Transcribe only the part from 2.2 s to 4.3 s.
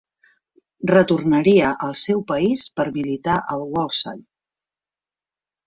país per militar al Walsall.